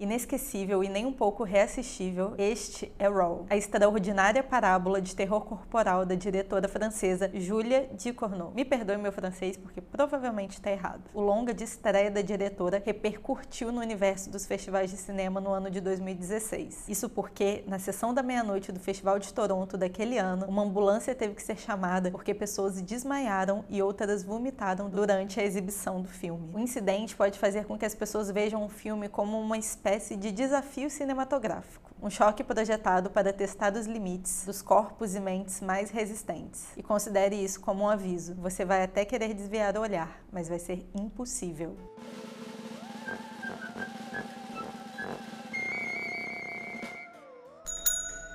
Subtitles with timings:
[0.00, 6.06] Inesquecível e nem um pouco reassistível, este é Raw, a extraordinária parábola de terror corporal
[6.06, 8.52] da diretora francesa Julia Ducournau.
[8.54, 11.02] Me perdoe meu francês porque provavelmente está errado.
[11.12, 15.68] O longa de estreia da diretora repercutiu no universo dos festivais de cinema no ano
[15.68, 16.88] de 2016.
[16.88, 21.34] Isso porque, na sessão da meia-noite do Festival de Toronto daquele ano, uma ambulância teve
[21.34, 26.50] que ser chamada porque pessoas desmaiaram e outras vomitaram durante a exibição do filme.
[26.54, 30.16] O incidente pode fazer com que as pessoas vejam o filme como uma espécie espécie
[30.16, 35.90] de desafio cinematográfico, um choque projetado para testar os limites dos corpos e mentes mais
[35.90, 36.66] resistentes.
[36.76, 38.34] E considere isso como um aviso.
[38.34, 41.74] Você vai até querer desviar o olhar, mas vai ser impossível.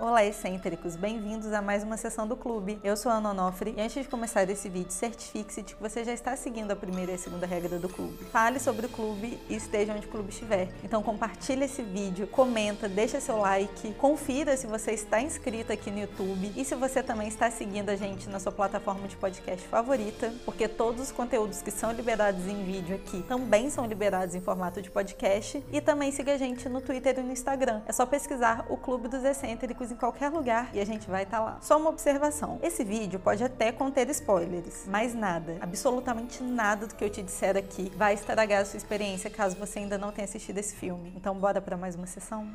[0.00, 0.94] Olá, excêntricos!
[0.94, 2.78] Bem-vindos a mais uma sessão do clube.
[2.84, 6.12] Eu sou a Ana e antes de começar esse vídeo, certifique-se de que você já
[6.12, 8.24] está seguindo a primeira e a segunda regra do clube.
[8.26, 10.68] Fale sobre o clube e esteja onde o clube estiver.
[10.84, 15.98] Então compartilhe esse vídeo, comenta, deixa seu like, confira se você está inscrito aqui no
[15.98, 20.32] YouTube e se você também está seguindo a gente na sua plataforma de podcast favorita,
[20.44, 24.80] porque todos os conteúdos que são liberados em vídeo aqui também são liberados em formato
[24.80, 27.82] de podcast e também siga a gente no Twitter e no Instagram.
[27.88, 31.38] É só pesquisar o Clube dos Excêntricos em qualquer lugar e a gente vai estar
[31.38, 31.58] tá lá.
[31.60, 37.04] Só uma observação: esse vídeo pode até conter spoilers, mas nada, absolutamente nada do que
[37.04, 40.58] eu te disser aqui vai estragar a sua experiência caso você ainda não tenha assistido
[40.58, 41.12] esse filme.
[41.16, 42.48] Então, bora para mais uma sessão?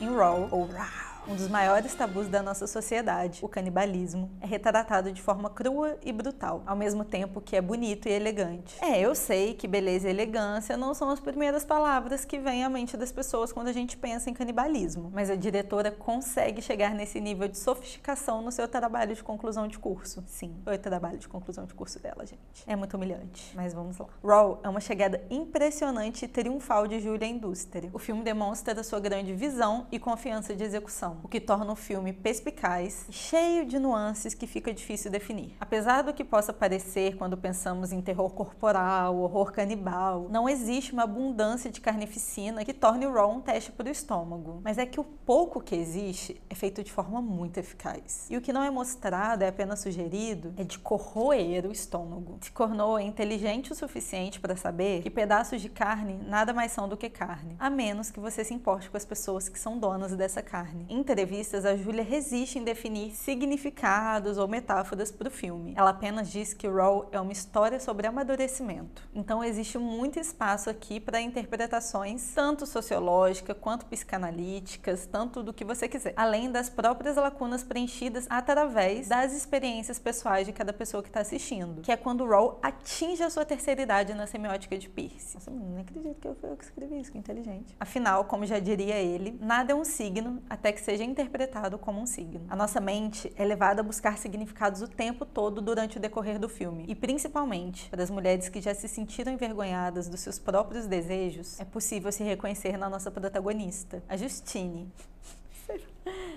[0.00, 5.20] Raw, ou Raw um dos maiores tabus da nossa sociedade, o canibalismo, é retratado de
[5.20, 8.76] forma crua e brutal, ao mesmo tempo que é bonito e elegante.
[8.82, 12.68] É, eu sei que beleza e elegância não são as primeiras palavras que vêm à
[12.68, 17.20] mente das pessoas quando a gente pensa em canibalismo, mas a diretora consegue chegar nesse
[17.20, 20.24] nível de sofisticação no seu trabalho de conclusão de curso.
[20.26, 22.64] Sim, foi o trabalho de conclusão de curso dela, gente.
[22.66, 24.06] É muito humilhante, mas vamos lá.
[24.24, 27.90] Raw é uma chegada impressionante e triunfal de Julia Indústria.
[27.92, 32.12] O filme demonstra sua grande visão e confiança de execução o que torna o filme
[32.12, 35.56] perspicaz, cheio de nuances que fica difícil definir.
[35.60, 41.02] Apesar do que possa parecer quando pensamos em terror corporal, horror canibal, não existe uma
[41.02, 44.60] abundância de carnificina que torne o Raw um teste para o estômago.
[44.62, 48.26] Mas é que o pouco que existe é feito de forma muito eficaz.
[48.30, 52.38] E o que não é mostrado, é apenas sugerido, é de corroer o estômago.
[52.40, 56.88] Se Cornou é inteligente o suficiente para saber que pedaços de carne nada mais são
[56.88, 60.14] do que carne, a menos que você se importe com as pessoas que são donas
[60.14, 60.86] dessa carne.
[61.00, 65.72] Entrevistas, a Julia resiste em definir significados ou metáforas para o filme.
[65.74, 69.08] Ela apenas diz que Raw é uma história sobre amadurecimento.
[69.14, 75.88] Então existe muito espaço aqui para interpretações tanto sociológicas quanto psicanalíticas, tanto do que você
[75.88, 81.20] quiser, além das próprias lacunas preenchidas através das experiências pessoais de cada pessoa que está
[81.20, 85.34] assistindo, que é quando Raw atinge a sua terceira idade na semiótica de Pierce.
[85.34, 87.74] Nossa, não acredito que eu, eu que escrevi isso, que inteligente.
[87.80, 92.06] Afinal, como já diria ele, nada é um signo até que seja interpretado como um
[92.06, 92.44] signo.
[92.48, 96.48] A nossa mente é levada a buscar significados o tempo todo durante o decorrer do
[96.48, 101.60] filme, e principalmente para as mulheres que já se sentiram envergonhadas dos seus próprios desejos,
[101.60, 104.92] é possível se reconhecer na nossa protagonista, a Justine.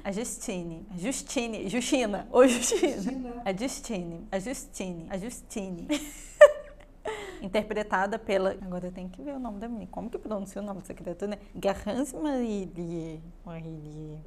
[0.03, 0.85] A Justine.
[0.93, 1.67] A Justine.
[1.67, 2.27] Justina.
[2.29, 3.41] Ou Justina.
[3.43, 4.27] A Justine.
[4.31, 5.07] A Justine.
[5.09, 5.87] A Justine.
[7.45, 8.55] Interpretada pela.
[8.61, 9.89] Agora tenho que ver o nome da menina.
[9.91, 11.37] Como que pronuncia o nome dessa criatura, né?
[11.55, 13.19] Garance Marillier.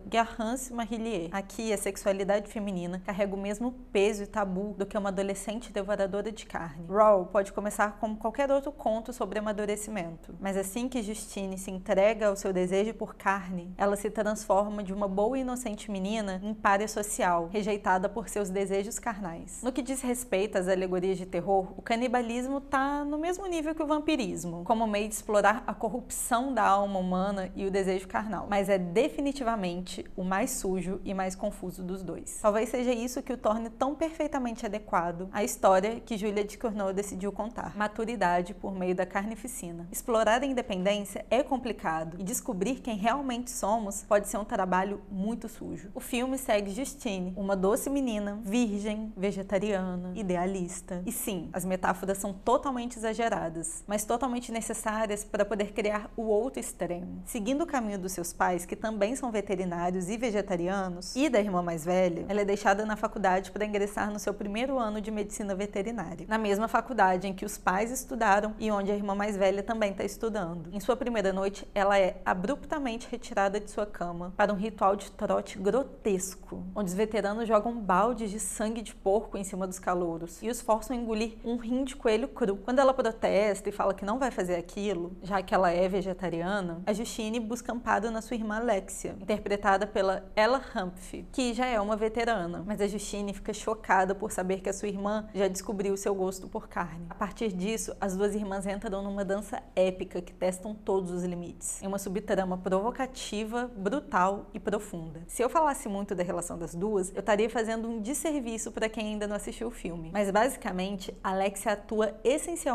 [0.07, 1.29] Garance Marillier.
[1.33, 6.31] Aqui, a sexualidade feminina carrega o mesmo peso e tabu do que uma adolescente devoradora
[6.31, 6.87] de carne.
[6.89, 12.29] Raw pode começar como qualquer outro conto sobre amadurecimento, mas assim que Justine se entrega
[12.29, 16.53] ao seu desejo por carne, ela se transforma de uma boa e inocente menina em
[16.53, 19.63] párea social, rejeitada por seus desejos carnais.
[19.63, 23.83] No que diz respeito às alegorias de terror, o canibalismo está no mesmo nível que
[23.83, 28.47] o vampirismo, como meio de explorar a corrupção da alma humana e o desejo carnal,
[28.51, 32.39] mas é definitivamente o mais sujo e mais confuso dos dois.
[32.43, 36.93] Talvez seja isso que o torne tão perfeitamente adequado à história que Julia de Cournot
[36.93, 39.87] decidiu contar, maturidade por meio da carnificina.
[39.93, 45.49] Explorar a independência é complicado e descobrir quem realmente somos pode ser um trabalho muito
[45.49, 45.91] sujo.
[45.95, 51.03] O filme segue Justine, uma doce menina, virgem, vegetariana, idealista.
[51.07, 56.61] E sim, as metáforas são totalmente exageradas, mas totalmente necessárias para poder criar o outro
[56.61, 57.23] extremo.
[57.27, 61.63] Seguindo o caminho dos seus pais, que também são veterinários e vegetarianos, e da irmã
[61.63, 65.55] mais velha, ela é deixada na faculdade para ingressar no seu primeiro ano de medicina
[65.55, 69.63] veterinária, na mesma faculdade em que os pais estudaram e onde a irmã mais velha
[69.63, 70.71] também está estudando.
[70.73, 75.11] Em sua primeira noite, ela é abruptamente retirada de sua cama para um ritual de
[75.11, 80.43] trote grotesco, onde os veteranos jogam baldes de sangue de porco em cima dos calouros
[80.43, 82.57] e os forçam a engolir um rim de coelho cru.
[82.57, 86.83] Quando ela protesta e fala que não vai fazer aquilo, já que ela é vegetariana,
[86.87, 91.81] a Justine busca amparo na sua irmã Alexia, interpretada pela Ella Humphrey, que já é
[91.81, 92.63] uma veterana.
[92.65, 96.47] Mas a Justine fica chocada por saber que a sua irmã já descobriu seu gosto
[96.47, 97.07] por carne.
[97.11, 101.83] A partir disso, as duas irmãs entram numa dança épica que testam todos os limites.
[101.83, 105.23] É uma subtrama provocativa, brutal e profunda.
[105.27, 109.09] Se eu falasse muito da relação das duas, eu estaria fazendo um desserviço para quem
[109.09, 110.11] ainda não assistiu o filme.
[110.13, 112.66] Mas basicamente, Alexia atua essencialmente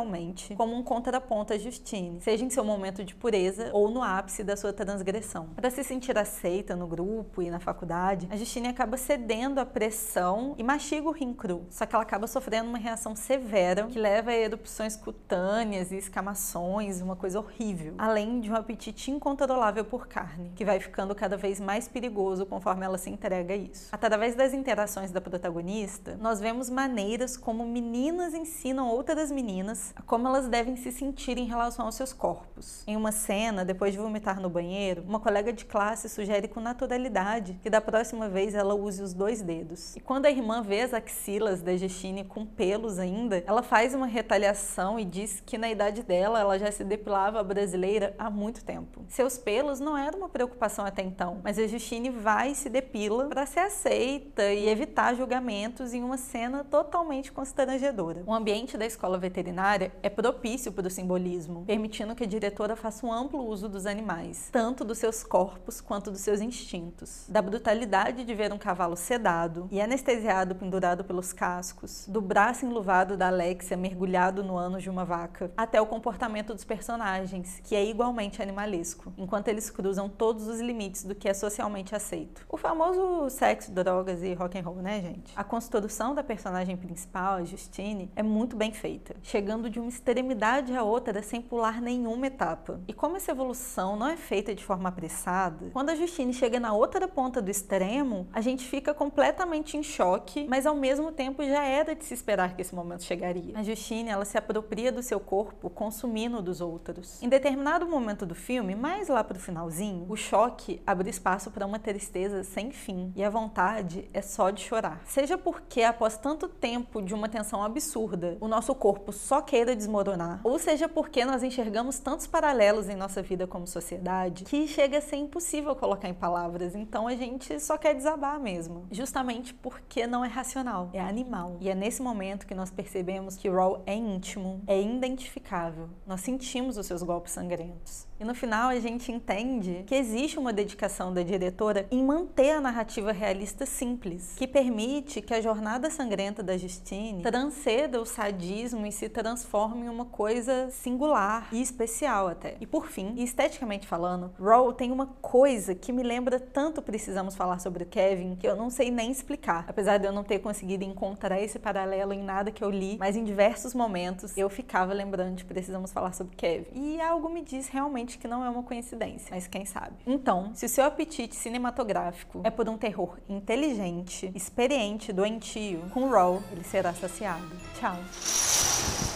[0.56, 4.56] como um contraponto a Justine, seja em seu momento de pureza ou no ápice da
[4.56, 5.50] sua transgressão.
[5.56, 10.56] Para se sentir aceita no grupo e na faculdade, a Justine acaba cedendo à pressão
[10.58, 11.66] e mastiga o rim cru.
[11.70, 17.02] Só que ela acaba sofrendo uma reação severa que leva a erupções cutâneas e escamações,
[17.02, 17.96] uma coisa horrível.
[17.98, 22.86] Além de um apetite incontrolável por carne, que vai ficando cada vez mais perigoso conforme
[22.86, 23.90] ela se entrega a isso.
[23.92, 30.48] Através das interações da protagonista, nós vemos maneiras como meninas ensinam outras meninas como elas
[30.48, 32.84] devem se sentir em relação aos seus corpos.
[32.88, 37.60] Em uma cena, depois de vomitar no banheiro, uma colega de classe sugere com naturalidade
[37.62, 39.96] que da próxima vez ela use os dois dedos.
[39.96, 44.06] E quando a irmã vê as axilas da Justine com pelos ainda, ela faz uma
[44.06, 49.04] retaliação e diz que na idade dela ela já se depilava brasileira há muito tempo.
[49.08, 53.28] Seus pelos não eram uma preocupação até então, mas a Justine vai e se depila
[53.28, 58.24] para ser aceita e evitar julgamentos em uma cena totalmente constrangedora.
[58.26, 59.71] O ambiente da escola veterinária
[60.04, 64.50] é propício para o simbolismo, permitindo que a diretora faça um amplo uso dos animais,
[64.52, 67.26] tanto dos seus corpos quanto dos seus instintos.
[67.30, 73.16] Da brutalidade de ver um cavalo sedado e anestesiado pendurado pelos cascos, do braço enluvado
[73.16, 77.86] da Alexia mergulhado no ânus de uma vaca, até o comportamento dos personagens, que é
[77.86, 82.46] igualmente animalesco, enquanto eles cruzam todos os limites do que é socialmente aceito.
[82.50, 85.34] O famoso sexo, drogas e rock and roll, né, gente?
[85.36, 90.76] A construção da personagem principal, a Justine, é muito bem feita, chegando de uma extremidade
[90.76, 92.80] à outra sem pular nenhuma etapa.
[92.88, 96.74] E como essa evolução não é feita de forma apressada, quando a Justine chega na
[96.74, 101.64] outra ponta do extremo, a gente fica completamente em choque, mas ao mesmo tempo já
[101.64, 103.58] era de se esperar que esse momento chegaria.
[103.58, 107.22] A Justine, ela se apropria do seu corpo, consumindo dos outros.
[107.22, 111.80] Em determinado momento do filme, mais lá pro finalzinho, o choque abre espaço para uma
[111.80, 115.02] tristeza sem fim e a vontade é só de chorar.
[115.06, 120.40] Seja porque após tanto tempo de uma tensão absurda, o nosso corpo só queira desmoronar,
[120.46, 125.02] ou seja porque nós enxergamos tantos paralelos em nossa vida como sociedade que chega a
[125.02, 128.88] ser impossível colocar em palavras, então a gente só quer desabar mesmo.
[128.90, 131.58] Justamente porque não é racional, é animal.
[131.60, 135.90] E é nesse momento que nós percebemos que Raw é íntimo, é identificável.
[136.08, 138.08] Nós sentimos os seus golpes sangrentos.
[138.22, 142.62] E no final a gente entende que existe uma dedicação da diretora em manter a
[142.62, 148.92] narrativa realista simples, que permite que a jornada sangrenta da Justine transceda o sadismo e
[148.92, 149.41] se transforme
[149.76, 152.56] em uma coisa singular e especial até.
[152.60, 157.60] E por fim, esteticamente falando, Raw tem uma coisa que me lembra tanto Precisamos Falar
[157.60, 159.66] sobre Kevin que eu não sei nem explicar.
[159.68, 163.16] Apesar de eu não ter conseguido encontrar esse paralelo em nada que eu li, mas
[163.16, 166.68] em diversos momentos eu ficava lembrando de Precisamos Falar sobre Kevin.
[166.74, 169.96] E algo me diz realmente que não é uma coincidência, mas quem sabe.
[170.06, 176.42] Então, se o seu apetite cinematográfico é por um terror inteligente, experiente, doentio, com Raw
[176.52, 177.46] ele será saciado.
[177.80, 179.11] Tchau!